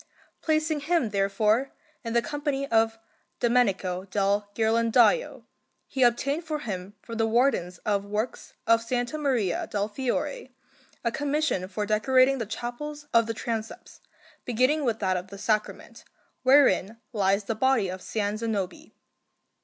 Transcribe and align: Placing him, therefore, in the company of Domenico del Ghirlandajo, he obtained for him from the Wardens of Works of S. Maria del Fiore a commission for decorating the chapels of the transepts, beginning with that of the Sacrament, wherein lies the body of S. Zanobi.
Placing 0.41 0.79
him, 0.79 1.11
therefore, 1.11 1.69
in 2.03 2.13
the 2.13 2.23
company 2.23 2.65
of 2.69 2.97
Domenico 3.39 4.05
del 4.05 4.49
Ghirlandajo, 4.55 5.43
he 5.85 6.01
obtained 6.01 6.43
for 6.43 6.57
him 6.61 6.95
from 7.03 7.17
the 7.17 7.27
Wardens 7.27 7.77
of 7.85 8.03
Works 8.03 8.53
of 8.65 8.91
S. 8.91 9.13
Maria 9.13 9.67
del 9.67 9.87
Fiore 9.87 10.49
a 11.03 11.11
commission 11.11 11.67
for 11.67 11.85
decorating 11.85 12.39
the 12.39 12.47
chapels 12.47 13.05
of 13.13 13.27
the 13.27 13.35
transepts, 13.35 13.99
beginning 14.43 14.83
with 14.83 14.97
that 14.97 15.17
of 15.17 15.27
the 15.27 15.37
Sacrament, 15.37 16.03
wherein 16.41 16.97
lies 17.13 17.43
the 17.43 17.53
body 17.53 17.87
of 17.87 17.99
S. 17.99 18.13
Zanobi. 18.39 18.95